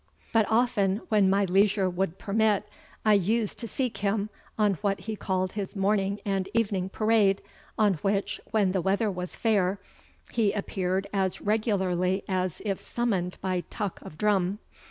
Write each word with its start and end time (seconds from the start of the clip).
But 0.33 0.47
often, 0.49 1.01
when 1.09 1.29
my 1.29 1.45
leisure 1.45 1.87
would 1.87 2.17
permit, 2.17 2.67
I 3.05 3.13
used 3.13 3.59
to 3.59 3.67
seek 3.67 3.97
him, 3.99 4.31
on 4.57 4.73
what 4.81 5.01
he 5.01 5.15
called 5.15 5.51
his 5.51 5.75
morning 5.75 6.19
and 6.25 6.49
evening 6.55 6.89
parade, 6.89 7.39
on 7.77 7.93
which, 8.01 8.41
when 8.49 8.71
the 8.71 8.81
weather 8.81 9.11
was 9.11 9.35
fair, 9.35 9.77
he 10.31 10.53
appeared 10.53 11.05
as 11.13 11.39
regularly 11.39 12.23
as 12.27 12.63
if 12.65 12.81
summoned 12.81 13.37
by 13.41 13.61
tuck 13.69 14.01
of 14.01 14.17
drum. 14.17 14.57